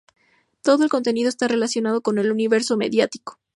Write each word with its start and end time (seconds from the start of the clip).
Todo 0.63 0.83
el 0.83 0.89
contenido 0.89 1.29
está 1.29 1.47
relacionado 1.47 2.01
con 2.01 2.17
el 2.17 2.31
universo 2.31 2.75
mediático. 2.75 3.37